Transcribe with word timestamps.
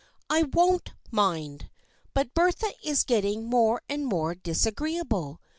"I 0.31 0.41
won't 0.51 0.93
mind. 1.11 1.69
But 2.15 2.33
Bertha 2.33 2.73
is 2.83 3.03
getting 3.03 3.45
more 3.45 3.83
and 3.87 4.07
more 4.07 4.33
disagreeable. 4.33 5.39